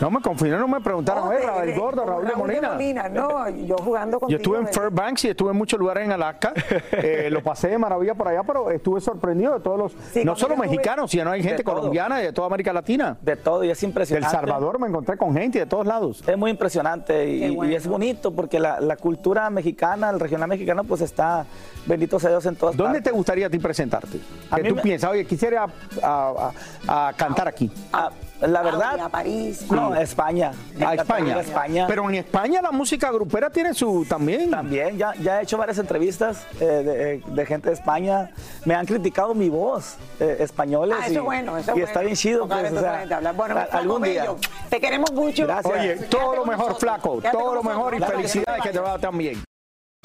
No 0.00 0.10
me 0.10 0.20
confundieron, 0.20 0.60
no 0.62 0.68
me 0.68 0.80
preguntaron. 0.80 1.24
No, 1.26 1.32
eh, 1.32 1.36
de- 1.38 1.46
Raúl 1.46 1.66
de- 1.66 1.78
Gordo, 1.78 2.04
Raúl 2.04 2.24
de 2.24 2.30
Raúl 2.30 2.48
de 2.48 2.54
Molina. 2.54 2.72
Molina, 2.72 3.08
No, 3.08 3.48
yo 3.50 3.76
jugando 3.78 4.16
Yo 4.16 4.20
contigo. 4.20 4.36
estuve 4.38 4.58
en 4.58 4.64
de- 4.66 4.72
Fairbanks 4.72 5.24
y 5.24 5.28
estuve 5.30 5.50
en 5.50 5.56
muchos 5.56 5.78
lugares 5.78 6.04
en 6.04 6.12
Alaska. 6.12 6.52
Eh, 6.92 7.28
lo 7.30 7.42
pasé 7.42 7.68
de 7.68 7.78
maravilla 7.78 8.14
por 8.14 8.28
allá, 8.28 8.42
pero 8.44 8.70
estuve 8.70 9.00
sorprendido 9.00 9.54
de 9.54 9.60
todos 9.60 9.78
los, 9.78 9.96
no 10.24 10.36
solo 10.36 10.54
yo 10.54 10.60
mexicanos, 10.60 11.10
sino 11.10 11.30
hay 11.30 11.42
gente 11.42 11.62
colombiana 11.64 12.20
y 12.22 12.26
de 12.26 12.32
toda 12.32 12.46
América 12.46 12.72
Latina. 12.72 13.16
De 13.20 13.36
todo, 13.36 13.64
y 13.64 13.70
es 13.70 13.82
impresionante. 13.82 14.34
Salvador 14.34 14.78
me 14.78 14.86
encontré 14.88 15.16
con 15.16 15.34
gente 15.34 15.58
de 15.58 15.66
todos 15.66 15.86
lados. 15.86 16.22
Es 16.26 16.36
muy 16.38 16.50
impresionante 16.50 16.83
y, 17.26 17.54
bueno. 17.54 17.72
y 17.72 17.74
es 17.76 17.86
bonito 17.86 18.32
porque 18.32 18.60
la, 18.60 18.80
la 18.80 18.96
cultura 18.96 19.48
mexicana, 19.50 20.10
el 20.10 20.20
regional 20.20 20.48
mexicano, 20.48 20.84
pues 20.84 21.00
está, 21.00 21.46
bendito 21.86 22.18
sea 22.20 22.30
Dios, 22.30 22.46
en 22.46 22.56
todas 22.56 22.76
¿Dónde 22.76 23.00
te 23.00 23.10
gustaría 23.10 23.46
a 23.46 23.50
ti 23.50 23.58
presentarte? 23.58 24.20
A 24.50 24.56
Que 24.56 24.62
mí 24.62 24.68
tú 24.68 24.74
me- 24.76 24.82
piensas, 24.82 25.10
oye, 25.10 25.24
quisiera 25.26 25.66
a, 26.02 26.50
a- 26.86 27.08
a 27.08 27.12
cantar 27.14 27.48
aquí. 27.48 27.70
Ah, 27.92 28.10
la 28.40 28.62
verdad, 28.62 29.00
a 29.00 29.08
París. 29.08 29.64
no, 29.70 29.94
España. 29.94 30.52
A 30.84 30.94
España. 30.94 31.40
España. 31.40 31.86
Pero 31.88 32.06
en 32.10 32.16
España 32.16 32.60
la 32.60 32.72
música 32.72 33.10
grupera 33.10 33.48
tiene 33.48 33.72
su 33.72 34.04
también. 34.06 34.50
También, 34.50 34.98
ya, 34.98 35.14
ya 35.14 35.40
he 35.40 35.44
hecho 35.44 35.56
varias 35.56 35.78
entrevistas 35.78 36.44
eh, 36.60 36.64
de, 36.64 37.22
de 37.34 37.46
gente 37.46 37.68
de 37.68 37.74
España. 37.74 38.30
Me 38.66 38.74
han 38.74 38.84
criticado 38.84 39.34
mi 39.34 39.48
voz, 39.48 39.96
eh, 40.20 40.36
españoles. 40.40 40.96
Ah, 41.00 41.04
y, 41.08 41.12
eso 41.12 41.20
es 41.20 41.24
bueno, 41.24 41.52
eso 41.56 41.60
es 41.60 41.68
y 41.68 41.70
bueno. 41.72 41.86
está 41.86 42.00
bien 42.00 42.16
chido. 42.16 42.46
Pues, 42.46 42.72
o 42.72 42.80
sea. 42.80 43.32
Bueno, 43.34 43.54
algún 43.70 44.02
día. 44.02 44.22
Bello, 44.22 44.36
Te 44.68 44.80
queremos 44.80 45.12
mucho. 45.12 45.44
Gracias. 45.44 45.72
Oye, 45.74 45.94
todo 46.10 46.36
lo 46.36 46.44
mejor, 46.44 46.73
flaco. 46.74 47.20
Todo 47.32 47.54
lo 47.54 47.62
mejor 47.62 47.94
y 47.94 48.00
felicidades 48.00 48.62
que 48.62 48.70
te 48.70 48.78
va 48.78 48.98
también. 48.98 49.42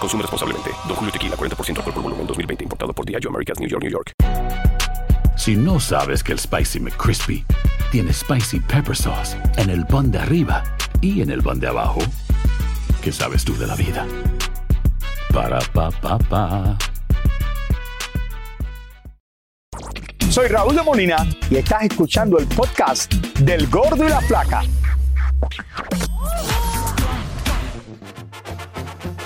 Consume 0.00 0.22
responsablemente. 0.22 0.70
Don 0.86 0.96
Julio 0.96 1.12
Tequila, 1.12 1.36
40% 1.36 1.78
alcohol 1.78 1.94
por 1.94 2.02
volumen, 2.02 2.26
2020. 2.26 2.64
Importado 2.64 2.92
por 2.92 3.04
Diageo 3.04 3.30
Americas, 3.30 3.58
New 3.60 3.68
York, 3.68 3.82
New 3.82 3.92
York. 3.92 4.12
Si 5.36 5.54
no 5.54 5.78
sabes 5.78 6.22
que 6.24 6.32
el 6.32 6.38
Spicy 6.38 6.80
McCrispy 6.80 7.44
tiene 7.92 8.12
Spicy 8.12 8.58
Pepper 8.60 8.96
Sauce 8.96 9.36
en 9.56 9.70
el 9.70 9.86
pan 9.86 10.10
de 10.10 10.18
arriba 10.18 10.64
y 11.00 11.20
en 11.20 11.30
el 11.30 11.42
pan 11.42 11.60
de 11.60 11.68
abajo, 11.68 12.00
¿qué 13.02 13.12
sabes 13.12 13.44
tú 13.44 13.56
de 13.56 13.66
la 13.66 13.76
vida? 13.76 14.06
Para, 15.32 15.60
pa, 15.72 15.90
pa, 15.90 16.18
pa. 16.18 16.76
Soy 20.30 20.48
Raúl 20.48 20.74
de 20.74 20.82
Molina 20.82 21.26
y 21.50 21.56
estás 21.56 21.82
escuchando 21.84 22.38
el 22.38 22.46
podcast 22.46 23.12
del 23.40 23.68
Gordo 23.68 24.04
y 24.04 24.08
la 24.08 24.20
Flaca. 24.22 24.62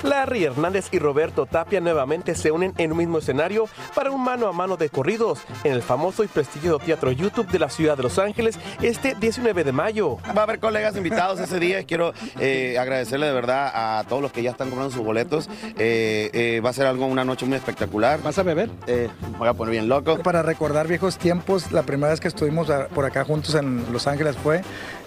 Larry 0.03 0.45
Hernández 0.45 0.87
y 0.91 0.99
Roberto 0.99 1.45
Tapia 1.45 1.79
nuevamente 1.79 2.35
se 2.35 2.51
unen 2.51 2.73
en 2.77 2.91
un 2.91 2.97
mismo 2.97 3.19
escenario 3.19 3.67
para 3.93 4.11
un 4.11 4.23
mano 4.23 4.47
a 4.47 4.51
mano 4.51 4.77
de 4.77 4.89
corridos 4.89 5.39
en 5.63 5.73
el 5.73 5.81
famoso 5.81 6.23
y 6.23 6.27
prestigioso 6.27 6.79
Teatro 6.79 7.11
YouTube 7.11 7.47
de 7.47 7.59
la 7.59 7.69
ciudad 7.69 7.97
de 7.97 8.03
Los 8.03 8.17
Ángeles 8.19 8.57
este 8.81 9.15
19 9.15 9.63
de 9.63 9.71
mayo. 9.71 10.17
Va 10.35 10.41
a 10.41 10.43
haber 10.43 10.59
colegas 10.59 10.95
invitados 10.95 11.39
ese 11.39 11.59
día 11.59 11.79
y 11.81 11.85
quiero 11.85 12.13
eh, 12.39 12.77
agradecerle 12.79 13.27
de 13.27 13.33
verdad 13.33 13.71
a 13.73 14.03
todos 14.07 14.21
los 14.21 14.31
que 14.31 14.43
ya 14.43 14.51
están 14.51 14.69
comprando 14.69 14.95
sus 14.95 15.05
boletos. 15.05 15.49
Eh, 15.77 16.29
eh, 16.33 16.61
va 16.63 16.71
a 16.71 16.73
ser 16.73 16.87
algo, 16.87 17.05
una 17.05 17.23
noche 17.23 17.45
muy 17.45 17.57
espectacular. 17.57 18.21
¿Vas 18.21 18.39
a 18.39 18.43
beber? 18.43 18.69
me 18.87 19.37
voy 19.37 19.47
a 19.47 19.53
poner 19.53 19.71
bien 19.71 19.89
loco. 19.89 20.17
Para 20.19 20.41
recordar 20.41 20.87
viejos 20.87 21.17
tiempos, 21.17 21.71
la 21.71 21.83
primera 21.83 22.11
vez 22.11 22.19
que 22.19 22.27
estuvimos 22.27 22.69
por 22.93 23.05
acá 23.05 23.23
juntos 23.23 23.55
en 23.55 23.91
Los 23.91 24.07
Ángeles 24.07 24.35
fue 24.37 24.61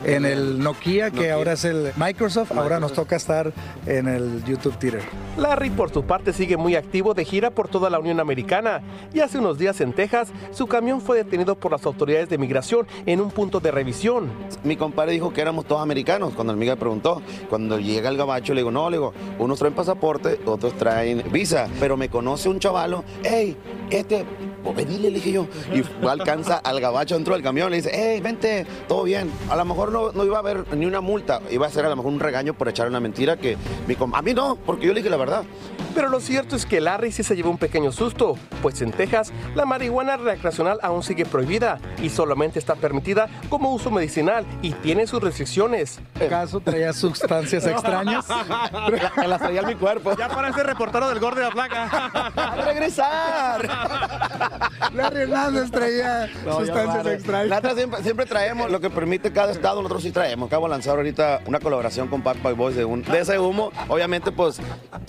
en 0.04 0.24
el 0.24 0.58
Nokia, 0.58 1.10
que 1.10 1.16
Nokia. 1.16 1.34
ahora 1.34 1.52
es 1.52 1.64
el 1.64 1.92
Microsoft. 1.96 2.52
Ahora 2.52 2.80
nos 2.80 2.92
toca 2.92 3.16
estar 3.16 3.52
en 3.86 4.08
el 4.08 4.44
YouTube 4.44 4.76
Larry 5.36 5.70
por 5.70 5.90
su 5.90 6.04
parte 6.04 6.32
sigue 6.32 6.56
muy 6.56 6.76
activo 6.76 7.14
de 7.14 7.24
gira 7.24 7.50
por 7.50 7.68
toda 7.68 7.88
la 7.90 7.98
Unión 7.98 8.20
Americana 8.20 8.82
y 9.12 9.20
hace 9.20 9.38
unos 9.38 9.58
días 9.58 9.80
en 9.80 9.92
Texas 9.92 10.32
su 10.50 10.66
camión 10.66 11.00
fue 11.00 11.16
detenido 11.16 11.54
por 11.54 11.72
las 11.72 11.86
autoridades 11.86 12.28
de 12.28 12.38
migración 12.38 12.86
en 13.06 13.20
un 13.20 13.30
punto 13.30 13.60
de 13.60 13.70
revisión. 13.70 14.30
Mi 14.62 14.76
compadre 14.76 15.12
dijo 15.12 15.32
que 15.32 15.40
éramos 15.40 15.64
todos 15.64 15.80
americanos 15.80 16.34
cuando 16.34 16.52
el 16.52 16.58
amiga 16.58 16.76
preguntó. 16.76 17.22
Cuando 17.48 17.78
llega 17.78 18.10
el 18.10 18.16
gabacho 18.16 18.54
le 18.54 18.60
digo, 18.60 18.70
no, 18.70 18.90
le 18.90 18.98
digo, 18.98 19.12
unos 19.38 19.58
traen 19.58 19.74
pasaporte, 19.74 20.40
otros 20.44 20.74
traen 20.74 21.22
visa. 21.32 21.68
Pero 21.80 21.96
me 21.96 22.08
conoce 22.08 22.48
un 22.48 22.58
chavalo, 22.58 23.04
hey, 23.22 23.56
este, 23.90 24.24
pues 24.64 24.76
venile, 24.76 25.10
le 25.10 25.16
dije 25.16 25.32
yo. 25.32 25.46
Y 25.72 25.82
fue, 25.82 26.10
alcanza 26.10 26.56
al 26.56 26.80
gabacho 26.80 27.14
dentro 27.14 27.34
del 27.34 27.42
camión, 27.42 27.70
le 27.70 27.76
dice, 27.76 27.90
hey, 27.92 28.20
vente, 28.20 28.66
todo 28.88 29.04
bien. 29.04 29.30
A 29.50 29.56
lo 29.56 29.64
mejor 29.64 29.92
no, 29.92 30.12
no 30.12 30.24
iba 30.24 30.36
a 30.36 30.40
haber 30.40 30.74
ni 30.74 30.86
una 30.86 31.00
multa, 31.00 31.40
iba 31.50 31.66
a 31.66 31.70
ser 31.70 31.84
a 31.84 31.88
lo 31.88 31.96
mejor 31.96 32.12
un 32.12 32.20
regaño 32.20 32.54
por 32.54 32.68
echar 32.68 32.88
una 32.88 33.00
mentira 33.00 33.36
que 33.36 33.56
mi 33.86 33.94
a 34.12 34.22
mí 34.22 34.34
no, 34.34 34.56
porque 34.56 34.86
yo 34.86 34.92
le 34.92 35.00
dije 35.00 35.10
la 35.10 35.16
verdad. 35.16 35.44
Pero 35.94 36.08
lo 36.08 36.18
cierto 36.18 36.56
es 36.56 36.66
que 36.66 36.80
Larry 36.80 37.12
sí 37.12 37.22
se 37.22 37.36
llevó 37.36 37.50
un 37.50 37.58
pequeño 37.58 37.92
susto, 37.92 38.36
pues 38.62 38.82
en 38.82 38.90
Texas 38.90 39.32
la 39.54 39.64
marihuana 39.64 40.16
recreacional 40.16 40.78
aún 40.82 41.02
sigue 41.02 41.24
prohibida 41.24 41.78
y 42.02 42.10
solamente 42.10 42.58
está 42.58 42.74
permitida 42.74 43.28
como 43.48 43.72
uso 43.72 43.90
medicinal 43.90 44.44
y 44.60 44.72
tiene 44.72 45.06
sus 45.06 45.22
restricciones. 45.22 46.00
¿Acaso 46.20 46.60
traía 46.60 46.92
sustancias 46.92 47.66
extrañas? 47.66 48.26
Me 49.16 49.28
las 49.28 49.40
traía 49.40 49.60
en 49.60 49.68
mi 49.68 49.74
cuerpo. 49.76 50.16
Ya 50.16 50.28
parece 50.28 50.62
reportero 50.64 51.08
del 51.08 51.20
Gordo 51.20 51.40
de 51.40 51.46
la 51.46 51.52
Placa. 51.52 51.84
¡A 52.34 52.56
regresar! 52.64 53.70
Larry 54.92 55.22
Hernández 55.22 55.70
traía 55.70 56.28
No, 56.44 56.58
sustancias 56.60 57.06
extrañas. 57.06 57.48
Nosotros 57.48 57.74
siempre, 57.76 58.02
siempre 58.02 58.26
traemos 58.26 58.70
lo 58.70 58.80
que 58.80 58.90
permite 58.90 59.32
cada 59.32 59.52
estado, 59.52 59.76
nosotros 59.82 60.02
sí 60.02 60.10
traemos. 60.10 60.46
Acabo 60.48 60.66
de 60.66 60.70
lanzar 60.70 60.96
ahorita 60.96 61.40
una 61.46 61.60
colaboración 61.60 62.08
con 62.08 62.22
Pac 62.22 62.40
Boy 62.42 62.54
Boys 62.54 62.76
de, 62.76 62.84
un, 62.84 63.02
de 63.02 63.20
ese 63.20 63.38
humo. 63.38 63.70
Obviamente, 63.88 64.32
pues, 64.32 64.60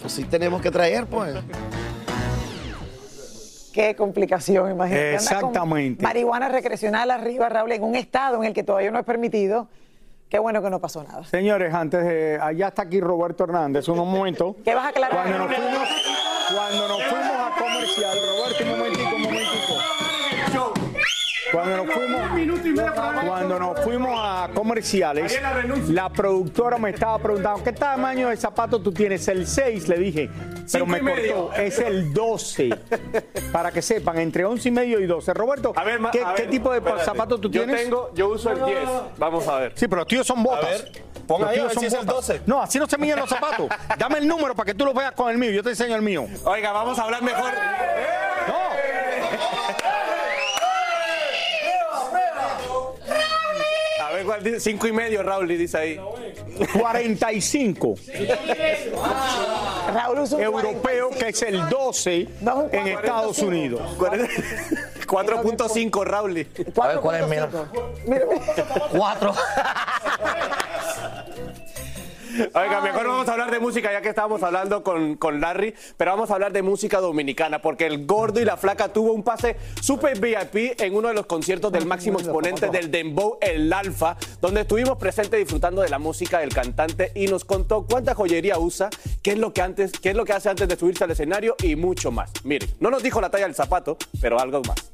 pues 0.01 0.13
sí 0.13 0.23
tenemos 0.25 0.61
que 0.61 0.71
traer, 0.71 1.05
pues. 1.07 1.35
Qué 3.73 3.93
complicación, 3.95 4.71
imagínate. 4.71 5.05
Con 5.05 5.15
Exactamente. 5.15 6.03
Marihuana 6.03 6.47
recreacional 6.47 7.11
arriba, 7.11 7.49
Raúl, 7.49 7.73
en 7.73 7.83
un 7.83 7.95
estado 7.95 8.37
en 8.37 8.45
el 8.45 8.53
que 8.53 8.63
todavía 8.63 8.89
no 8.89 8.99
es 8.99 9.05
permitido. 9.05 9.67
Qué 10.29 10.39
bueno 10.39 10.61
que 10.61 10.69
no 10.69 10.79
pasó 10.79 11.03
nada. 11.03 11.23
Señores, 11.25 11.73
antes 11.73 12.03
de. 12.03 12.39
Allá 12.41 12.69
está 12.69 12.83
aquí 12.83 12.99
Roberto 12.99 13.43
Hernández. 13.43 13.87
Un 13.89 13.97
momento. 13.97 14.55
¿Qué 14.63 14.73
vas 14.73 14.85
a 14.85 14.89
aclarar? 14.89 15.11
Cuando 15.11 15.37
nos 15.37 15.55
fuimos, 15.55 15.89
cuando 16.55 16.87
nos 16.87 17.03
fuimos 17.03 17.24
Cuando 21.55 21.77
nos 21.85 21.93
fuimos. 21.93 22.21
Cuando 23.25 23.59
nos 23.59 23.79
fuimos 23.81 24.11
a 24.13 24.49
comerciales, 24.53 25.39
la 25.89 26.09
productora 26.09 26.77
me 26.77 26.89
estaba 26.89 27.17
preguntando, 27.19 27.63
¿qué 27.63 27.71
tamaño 27.71 28.27
de 28.29 28.35
zapato 28.37 28.81
tú 28.81 28.91
tienes? 28.91 29.25
El 29.29 29.47
6, 29.47 29.87
le 29.87 29.97
dije. 29.97 30.29
Pero 30.71 30.85
me 30.85 30.99
cortó, 30.99 31.53
es 31.53 31.79
el 31.79 32.13
12. 32.13 32.69
Para 33.51 33.71
que 33.71 33.81
sepan, 33.81 34.19
entre 34.19 34.43
11 34.43 34.67
y 34.67 34.71
medio 34.71 34.99
y 34.99 35.05
12. 35.05 35.33
Roberto, 35.33 35.73
¿qué, 36.11 36.21
a 36.23 36.33
qué 36.33 36.41
ver, 36.43 36.51
tipo 36.51 36.71
de 36.71 36.79
espérate. 36.79 37.05
zapato 37.05 37.39
tú 37.39 37.49
Yo 37.49 37.63
tienes? 37.63 37.83
tengo- 37.83 38.11
yo 38.13 38.29
uso 38.29 38.51
el 38.51 38.65
10. 38.65 38.79
Vamos 39.17 39.47
a 39.47 39.59
ver. 39.59 39.71
Sí, 39.75 39.87
pero 39.87 40.01
los 40.01 40.07
tíos 40.07 40.27
son 40.27 40.43
botas. 40.43 40.65
A 40.65 40.69
ver, 40.69 40.91
pon 41.27 41.41
Los 41.41 41.49
ahí, 41.51 41.59
a 41.59 41.63
ver 41.63 41.71
son 41.73 41.79
si 41.81 41.85
es 41.87 41.93
el 41.93 41.99
botas. 41.99 42.15
12. 42.27 42.41
No, 42.47 42.61
así 42.61 42.79
no 42.79 42.87
se 42.87 42.97
miden 42.97 43.19
los 43.19 43.29
zapatos. 43.29 43.67
Dame 43.97 44.17
el 44.17 44.27
número 44.27 44.55
para 44.55 44.65
que 44.67 44.73
tú 44.73 44.83
lo 44.85 44.93
veas 44.93 45.13
con 45.13 45.29
el 45.31 45.37
mío. 45.37 45.51
Yo 45.51 45.63
te 45.63 45.69
enseño 45.69 45.95
el 45.95 46.01
mío. 46.01 46.25
Oiga, 46.43 46.71
vamos 46.73 46.99
a 46.99 47.03
hablar 47.03 47.21
mejor. 47.23 47.49
A 47.51 48.24
dice. 54.43 54.59
Cinco 54.59 54.87
y 54.87 54.91
medio, 54.91 55.23
Raúl, 55.23 55.47
dice 55.47 55.77
ahí. 55.77 55.97
45. 56.77 57.95
Raúl 59.93 60.19
usa 60.19 60.37
un 60.37 60.43
Europeo, 60.43 61.09
que 61.11 61.29
es 61.29 61.41
el 61.43 61.69
12 61.69 62.27
en 62.71 62.87
Estados 62.87 63.39
Unidos. 63.39 63.81
4.5, 63.97 66.03
Raúl. 66.03 66.45
A 66.81 66.87
ver, 66.87 66.99
¿cuál 66.99 67.21
es 67.21 67.27
mío? 67.27 67.47
Cuatro. 68.91 69.33
Oiga, 72.53 72.81
mejor 72.81 73.07
vamos 73.07 73.27
a 73.29 73.31
hablar 73.33 73.51
de 73.51 73.59
música 73.59 73.91
ya 73.91 74.01
que 74.01 74.09
estábamos 74.09 74.43
hablando 74.43 74.83
con, 74.83 75.15
con 75.15 75.39
Larry, 75.39 75.73
pero 75.97 76.11
vamos 76.11 76.31
a 76.31 76.33
hablar 76.33 76.51
de 76.51 76.61
música 76.61 76.99
dominicana 76.99 77.61
porque 77.61 77.85
el 77.85 78.05
gordo 78.05 78.41
y 78.41 78.45
la 78.45 78.57
flaca 78.57 78.89
tuvo 78.89 79.13
un 79.13 79.23
pase 79.23 79.55
super 79.81 80.19
VIP 80.19 80.79
en 80.81 80.95
uno 80.95 81.07
de 81.07 81.13
los 81.13 81.25
conciertos 81.25 81.71
del 81.71 81.85
máximo 81.85 82.19
exponente 82.19 82.69
del 82.69 82.91
Dembow, 82.91 83.37
el 83.41 83.71
Alfa, 83.71 84.17
donde 84.41 84.61
estuvimos 84.61 84.97
presentes 84.97 85.39
disfrutando 85.39 85.81
de 85.81 85.89
la 85.89 85.99
música 85.99 86.39
del 86.39 86.53
cantante 86.53 87.11
y 87.15 87.27
nos 87.27 87.45
contó 87.45 87.85
cuánta 87.89 88.15
joyería 88.15 88.57
usa, 88.57 88.89
qué 89.21 89.31
es 89.31 89.37
lo 89.37 89.53
que 89.53 89.61
antes, 89.61 89.91
qué 89.93 90.09
es 90.09 90.15
lo 90.15 90.25
que 90.25 90.33
hace 90.33 90.49
antes 90.49 90.67
de 90.67 90.75
subirse 90.75 91.03
al 91.03 91.11
escenario 91.11 91.55
y 91.63 91.75
mucho 91.75 92.11
más. 92.11 92.31
Miren, 92.43 92.69
no 92.79 92.89
nos 92.89 93.03
dijo 93.03 93.21
la 93.21 93.29
talla 93.29 93.45
del 93.45 93.55
zapato, 93.55 93.97
pero 94.19 94.39
algo 94.39 94.61
más. 94.67 94.91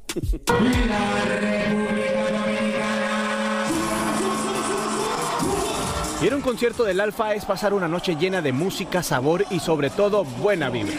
Ir 6.22 6.32
a 6.32 6.36
un 6.36 6.42
concierto 6.42 6.84
del 6.84 7.00
Alfa 7.00 7.34
es 7.34 7.44
pasar 7.44 7.74
una 7.74 7.88
noche 7.88 8.14
llena 8.14 8.40
de 8.40 8.52
música, 8.52 9.02
sabor 9.02 9.44
y 9.50 9.58
sobre 9.58 9.90
todo 9.90 10.24
buena 10.24 10.70
vibra. 10.70 10.94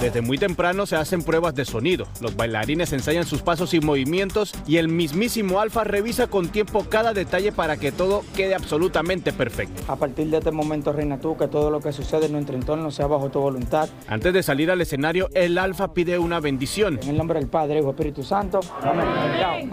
Desde 0.00 0.20
muy 0.20 0.38
temprano 0.38 0.86
se 0.86 0.94
hacen 0.94 1.24
pruebas 1.24 1.56
de 1.56 1.64
sonido, 1.64 2.06
los 2.20 2.36
bailarines 2.36 2.92
ensayan 2.92 3.24
sus 3.24 3.42
pasos 3.42 3.74
y 3.74 3.80
movimientos 3.80 4.52
y 4.68 4.76
el 4.76 4.86
mismísimo 4.86 5.58
Alfa 5.58 5.82
revisa 5.82 6.28
con 6.28 6.48
tiempo 6.48 6.86
cada 6.88 7.12
detalle 7.12 7.50
para 7.50 7.76
que 7.76 7.90
todo 7.90 8.22
quede 8.36 8.54
absolutamente 8.54 9.32
perfecto. 9.32 9.82
A 9.88 9.96
partir 9.96 10.28
de 10.28 10.38
este 10.38 10.52
momento, 10.52 10.92
Reina 10.92 11.18
tú, 11.18 11.36
que 11.36 11.48
todo 11.48 11.70
lo 11.70 11.80
que 11.80 11.92
sucede 11.92 12.26
en 12.26 12.32
nuestro 12.32 12.54
entorno 12.54 12.92
sea 12.92 13.08
bajo 13.08 13.30
tu 13.30 13.40
voluntad. 13.40 13.88
Antes 14.06 14.32
de 14.32 14.44
salir 14.44 14.70
al 14.70 14.80
escenario, 14.80 15.28
el 15.34 15.58
Alfa 15.58 15.92
pide 15.92 16.20
una 16.20 16.38
bendición. 16.38 17.00
En 17.02 17.08
el 17.08 17.16
nombre 17.16 17.40
del 17.40 17.48
Padre, 17.48 17.80
Hijo 17.80 17.90
Espíritu 17.90 18.22
Santo. 18.22 18.60
Amén. 18.80 19.70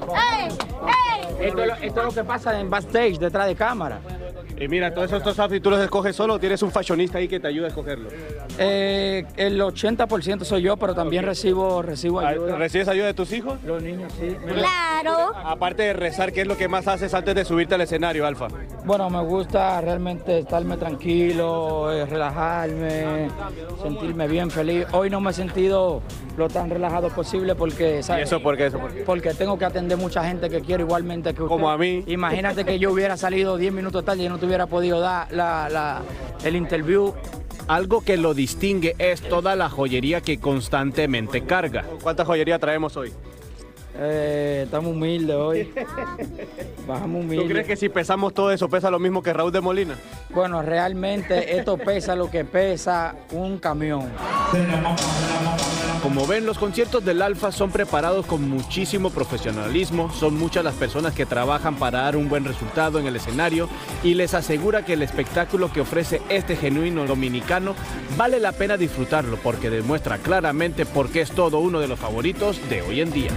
Lo, 0.00 0.71
esto 1.40 2.00
es 2.00 2.06
lo 2.06 2.12
que 2.12 2.24
pasa 2.24 2.58
en 2.58 2.70
backstage, 2.70 3.18
detrás 3.18 3.46
de 3.46 3.54
cámara. 3.54 4.00
Y 4.58 4.68
mira, 4.68 4.92
todos 4.92 5.12
estos 5.12 5.38
outfits 5.38 5.62
tú 5.62 5.70
los 5.70 5.80
escoges 5.80 6.14
solo 6.14 6.34
o 6.34 6.38
tienes 6.38 6.62
un 6.62 6.70
fashionista 6.70 7.18
ahí 7.18 7.28
que 7.28 7.40
te 7.40 7.48
ayuda 7.48 7.66
a 7.66 7.68
escogerlo. 7.68 8.08
Eh, 8.58 9.24
el 9.36 9.60
80% 9.60 10.44
soy 10.44 10.62
yo, 10.62 10.76
pero 10.76 10.94
también 10.94 11.24
recibo, 11.24 11.82
recibo 11.82 12.20
ayuda. 12.20 12.56
¿Recibes 12.56 12.88
ayuda 12.88 13.06
de 13.06 13.14
tus 13.14 13.32
hijos? 13.32 13.58
Los 13.64 13.82
niños, 13.82 14.12
sí. 14.18 14.36
Claro. 14.46 15.32
Aparte 15.44 15.82
de 15.82 15.92
rezar, 15.94 16.32
¿qué 16.32 16.42
es 16.42 16.46
lo 16.46 16.56
que 16.56 16.68
más 16.68 16.86
haces 16.86 17.12
antes 17.14 17.34
de 17.34 17.44
subirte 17.44 17.74
al 17.74 17.80
escenario, 17.80 18.26
Alfa? 18.26 18.48
Bueno, 18.84 19.08
me 19.10 19.22
gusta 19.22 19.80
realmente 19.80 20.40
estarme 20.40 20.76
tranquilo, 20.76 21.90
eh, 21.92 22.06
relajarme, 22.06 23.28
sentirme 23.82 24.28
bien, 24.28 24.50
feliz. 24.50 24.86
Hoy 24.92 25.10
no 25.10 25.20
me 25.20 25.30
he 25.30 25.34
sentido 25.34 26.02
lo 26.36 26.48
tan 26.48 26.70
relajado 26.70 27.08
posible 27.10 27.54
porque, 27.54 28.02
¿sabes? 28.02 28.22
¿Y 28.22 28.24
eso 28.24 28.42
por 28.42 28.56
qué? 28.56 28.66
¿Eso 28.66 28.78
por 28.78 28.92
qué? 28.92 29.02
Porque 29.02 29.34
tengo 29.34 29.58
que 29.58 29.64
atender 29.64 29.98
mucha 29.98 30.24
gente 30.24 30.48
que 30.48 30.60
quiero 30.60 30.84
igualmente 30.84 31.34
que 31.34 31.42
usted. 31.42 31.54
Como 31.54 31.70
a 31.70 31.78
mí. 31.78 32.04
Imagínate 32.06 32.64
que 32.64 32.78
yo 32.78 32.92
hubiera 32.92 33.16
salido 33.16 33.56
10 33.56 33.72
minutos 33.72 34.04
tarde 34.04 34.24
y 34.24 34.28
no 34.28 34.38
te 34.42 34.46
hubiera 34.46 34.66
podido 34.66 34.98
dar 34.98 35.30
la, 35.32 35.68
la- 35.68 36.02
el 36.44 36.56
interview. 36.56 37.14
Algo 37.68 38.00
que 38.00 38.16
lo 38.16 38.34
distingue 38.34 38.96
es 38.98 39.20
toda 39.20 39.54
la 39.54 39.70
joyería 39.70 40.20
que 40.20 40.40
constantemente 40.40 41.44
carga. 41.44 41.84
¿Cuánta 42.02 42.24
joyería 42.24 42.58
traemos 42.58 42.96
hoy? 42.96 43.12
Eh, 43.94 44.62
estamos 44.64 44.92
humildes 44.92 45.36
hoy. 45.36 45.72
Bajamos 46.86 47.20
¿Tú 47.20 47.26
humildes. 47.26 47.48
crees 47.48 47.66
que 47.66 47.76
si 47.76 47.88
pesamos 47.88 48.32
todo 48.32 48.50
eso 48.50 48.68
pesa 48.68 48.90
lo 48.90 48.98
mismo 48.98 49.22
que 49.22 49.32
Raúl 49.32 49.52
de 49.52 49.60
Molina? 49.60 49.96
Bueno, 50.30 50.62
realmente 50.62 51.56
esto 51.58 51.76
pesa 51.76 52.16
lo 52.16 52.30
que 52.30 52.44
pesa 52.44 53.14
un 53.32 53.58
camión. 53.58 54.08
Como 56.02 56.26
ven, 56.26 56.46
los 56.46 56.58
conciertos 56.58 57.04
del 57.04 57.22
Alfa 57.22 57.52
son 57.52 57.70
preparados 57.70 58.26
con 58.26 58.48
muchísimo 58.48 59.10
profesionalismo, 59.10 60.10
son 60.10 60.36
muchas 60.36 60.64
las 60.64 60.74
personas 60.74 61.14
que 61.14 61.26
trabajan 61.26 61.76
para 61.76 62.00
dar 62.00 62.16
un 62.16 62.28
buen 62.28 62.44
resultado 62.44 62.98
en 62.98 63.06
el 63.06 63.14
escenario 63.14 63.68
y 64.02 64.14
les 64.14 64.34
asegura 64.34 64.84
que 64.84 64.94
el 64.94 65.02
espectáculo 65.02 65.72
que 65.72 65.80
ofrece 65.80 66.20
este 66.28 66.56
genuino 66.56 67.06
dominicano 67.06 67.76
vale 68.16 68.40
la 68.40 68.50
pena 68.50 68.76
disfrutarlo 68.76 69.36
porque 69.36 69.70
demuestra 69.70 70.18
claramente 70.18 70.86
por 70.86 71.08
qué 71.08 71.20
es 71.20 71.30
todo 71.30 71.60
uno 71.60 71.78
de 71.78 71.86
los 71.86 72.00
favoritos 72.00 72.58
de 72.68 72.82
hoy 72.82 73.00
en 73.00 73.12
día. 73.12 73.30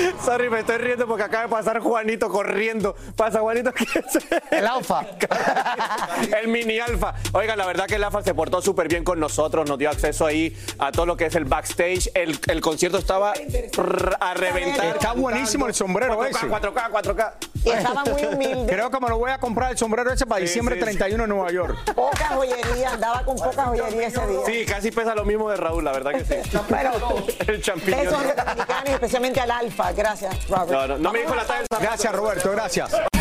Sorry, 0.24 0.50
me 0.50 0.60
estoy 0.60 0.78
riendo 0.78 1.06
porque 1.06 1.24
acaba 1.24 1.44
de 1.44 1.48
pasar 1.48 1.80
Juanito 1.80 2.28
corriendo. 2.28 2.94
Pasa, 3.16 3.40
Juanito, 3.40 3.72
¿qué 3.74 3.84
es? 3.84 4.18
El 4.50 4.66
alfa. 4.66 5.04
el 6.40 6.48
mini 6.48 6.78
alfa. 6.78 7.14
Oiga, 7.32 7.56
la 7.56 7.66
verdad 7.66 7.86
que 7.86 7.96
el 7.96 8.04
alfa 8.04 8.22
se 8.22 8.34
portó 8.34 8.60
súper 8.62 8.88
bien 8.88 9.04
con 9.04 9.20
nosotros, 9.20 9.68
nos 9.68 9.78
dio 9.78 9.90
acceso 9.90 10.26
ahí 10.26 10.56
a 10.78 10.92
todo 10.92 11.06
lo 11.06 11.16
que 11.16 11.26
es 11.26 11.34
el 11.34 11.44
backstage. 11.44 12.10
El, 12.14 12.38
el 12.46 12.60
concierto 12.60 12.98
estaba 12.98 13.32
a 14.20 14.34
reventar. 14.34 14.86
Está 14.86 15.12
buenísimo 15.12 15.66
el 15.66 15.74
sombrero 15.74 16.18
4K, 16.18 16.28
ese. 16.30 16.46
4K, 16.46 16.90
4K. 16.90 17.32
Y 17.64 17.70
estaba 17.70 18.04
muy 18.04 18.24
humilde. 18.24 18.72
Creo 18.72 18.90
que 18.90 19.00
me 19.00 19.08
lo 19.08 19.18
voy 19.18 19.30
a 19.30 19.38
comprar 19.38 19.72
el 19.72 19.78
sombrero 19.78 20.12
ese 20.12 20.26
para 20.26 20.40
Sí, 20.40 20.46
diciembre 20.46 20.76
sí, 20.76 20.80
sí. 20.80 20.86
31 20.86 21.24
en 21.24 21.30
Nueva 21.30 21.50
York. 21.50 21.76
Poca 21.94 22.28
joyería, 22.28 22.92
andaba 22.92 23.24
con 23.24 23.36
poca 23.36 23.64
joyería 23.64 24.06
ese 24.08 24.26
día. 24.26 24.38
Sí, 24.46 24.64
casi 24.66 24.90
pesa 24.90 25.14
lo 25.14 25.24
mismo 25.24 25.50
de 25.50 25.56
Raúl, 25.56 25.84
la 25.84 25.92
verdad 25.92 26.12
que 26.12 26.24
sí. 26.24 26.58
Pero 26.68 26.92
el 27.46 27.62
champiñón. 27.62 28.00
besos 28.00 28.18
a 28.18 28.22
los 28.22 28.36
dominicanos 28.36 28.88
y 28.88 28.92
especialmente 28.92 29.40
al 29.40 29.50
Alfa. 29.50 29.85
Gracias, 29.92 30.48
Robert. 30.48 30.70
No, 30.70 30.86
no, 30.86 30.98
no 30.98 31.12
me 31.12 31.20
dijo 31.20 31.34
la 31.34 31.44
zapato. 31.44 31.78
Gracias, 31.80 32.14
Roberto, 32.14 32.50
gracias. 32.52 33.15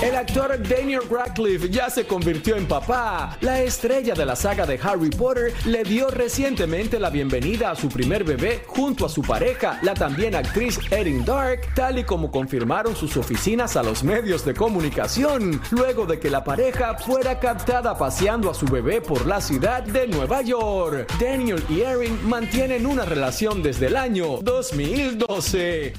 El 0.00 0.14
actor 0.14 0.56
Daniel 0.62 1.00
Radcliffe 1.10 1.68
ya 1.70 1.90
se 1.90 2.06
convirtió 2.06 2.54
en 2.54 2.68
papá. 2.68 3.36
La 3.40 3.62
estrella 3.62 4.14
de 4.14 4.24
la 4.24 4.36
saga 4.36 4.64
de 4.64 4.78
Harry 4.80 5.10
Potter 5.10 5.52
le 5.64 5.82
dio 5.82 6.08
recientemente 6.08 7.00
la 7.00 7.10
bienvenida 7.10 7.72
a 7.72 7.74
su 7.74 7.88
primer 7.88 8.22
bebé 8.22 8.62
junto 8.64 9.04
a 9.04 9.08
su 9.08 9.22
pareja, 9.22 9.80
la 9.82 9.94
también 9.94 10.36
actriz 10.36 10.78
Erin 10.92 11.24
Dark, 11.24 11.74
tal 11.74 11.98
y 11.98 12.04
como 12.04 12.30
confirmaron 12.30 12.94
sus 12.94 13.16
oficinas 13.16 13.74
a 13.74 13.82
los 13.82 14.04
medios 14.04 14.44
de 14.44 14.54
comunicación, 14.54 15.60
luego 15.72 16.06
de 16.06 16.20
que 16.20 16.30
la 16.30 16.44
pareja 16.44 16.96
fuera 16.96 17.40
captada 17.40 17.98
paseando 17.98 18.52
a 18.52 18.54
su 18.54 18.66
bebé 18.66 19.00
por 19.00 19.26
la 19.26 19.40
ciudad 19.40 19.82
de 19.82 20.06
Nueva 20.06 20.42
York. 20.42 21.12
Daniel 21.18 21.64
y 21.68 21.80
Erin 21.80 22.20
mantienen 22.22 22.86
una 22.86 23.04
relación 23.04 23.64
desde 23.64 23.86
el 23.86 23.96
año 23.96 24.38
2012. 24.42 25.94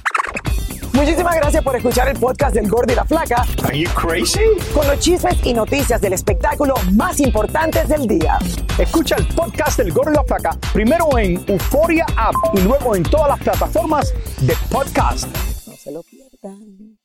Muchísimas 0.92 1.36
gracias 1.36 1.62
por 1.62 1.76
escuchar 1.76 2.08
el 2.08 2.18
podcast 2.18 2.54
del 2.54 2.68
Gordo 2.68 2.92
y 2.92 2.96
la 2.96 3.04
Flaca. 3.04 3.44
Are 3.64 3.78
you 3.78 3.88
crazy? 3.94 4.40
Con 4.74 4.86
los 4.86 4.98
chismes 4.98 5.38
y 5.44 5.54
noticias 5.54 6.00
del 6.00 6.12
espectáculo 6.12 6.74
más 6.92 7.20
importantes 7.20 7.88
del 7.88 8.06
día. 8.06 8.38
Escucha 8.78 9.16
el 9.16 9.26
podcast 9.28 9.78
del 9.78 9.92
Gordo 9.92 10.12
y 10.12 10.14
la 10.16 10.24
Flaca 10.24 10.56
primero 10.72 11.06
en 11.16 11.42
Euforia 11.46 12.04
App 12.16 12.34
y 12.54 12.60
luego 12.62 12.96
en 12.96 13.04
todas 13.04 13.28
las 13.28 13.38
plataformas 13.38 14.12
de 14.40 14.54
podcast. 14.70 15.28
No 15.66 15.74
se 15.74 15.92
lo 15.92 16.02
pierdan. 16.02 16.98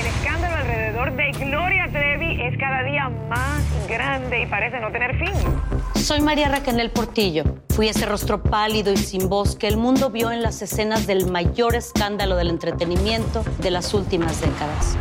El 0.00 0.06
escándalo 0.06 0.56
alrededor 0.56 1.16
de 1.16 1.30
Gloria 1.32 1.88
Trevi 1.92 2.42
es 2.42 2.58
cada 2.58 2.82
día 2.82 3.08
más 3.28 3.62
grande 3.88 4.42
y 4.42 4.46
parece 4.46 4.80
no 4.80 4.90
tener 4.90 5.16
fin. 5.18 5.81
Soy 6.02 6.20
María 6.20 6.48
Raquel 6.48 6.90
Portillo. 6.90 7.44
Fui 7.76 7.88
ese 7.88 8.06
rostro 8.06 8.42
pálido 8.42 8.92
y 8.92 8.96
sin 8.96 9.28
voz 9.28 9.54
que 9.54 9.68
el 9.68 9.76
mundo 9.76 10.10
vio 10.10 10.32
en 10.32 10.42
las 10.42 10.60
escenas 10.60 11.06
del 11.06 11.30
mayor 11.30 11.76
escándalo 11.76 12.34
del 12.34 12.50
entretenimiento 12.50 13.44
de 13.60 13.70
las 13.70 13.94
últimas 13.94 14.40
décadas. 14.40 14.96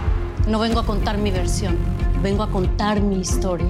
No 0.48 0.60
vengo 0.60 0.80
a 0.80 0.86
contar 0.86 1.18
mi 1.18 1.32
versión, 1.32 1.76
vengo 2.22 2.44
a 2.44 2.52
contar 2.52 3.02
mi 3.02 3.20
historia. 3.20 3.66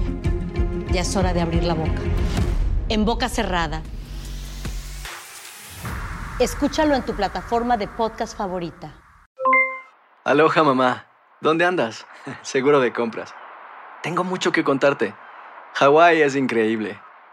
Ya 0.90 1.00
es 1.00 1.16
hora 1.16 1.32
de 1.32 1.40
abrir 1.40 1.64
la 1.64 1.72
boca. 1.72 2.02
En 2.90 3.06
boca 3.06 3.30
cerrada. 3.30 3.80
Escúchalo 6.38 6.94
en 6.94 7.02
tu 7.02 7.14
plataforma 7.14 7.78
de 7.78 7.88
podcast 7.88 8.36
favorita. 8.36 8.92
Aloha 10.24 10.62
mamá, 10.62 11.06
¿dónde 11.40 11.64
andas? 11.64 12.06
Seguro 12.42 12.78
de 12.78 12.92
compras. 12.92 13.34
Tengo 14.02 14.22
mucho 14.22 14.52
que 14.52 14.64
contarte. 14.64 15.14
Hawái 15.72 16.20
es 16.20 16.36
increíble. 16.36 17.00